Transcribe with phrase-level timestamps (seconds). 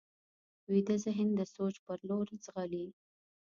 [0.71, 2.85] ویده ذهن د سوچ پر لور ځغلي